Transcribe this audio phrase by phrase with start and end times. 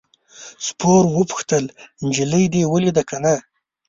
[0.65, 1.63] سپور وپوښتل
[2.05, 3.33] نجلۍ دې ولیده که نه.